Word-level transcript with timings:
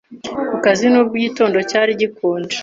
ku 0.51 0.57
kazi 0.65 0.85
Nubwo 0.91 1.13
igitondo 1.19 1.57
cyari 1.69 1.91
gikonje 2.01 2.57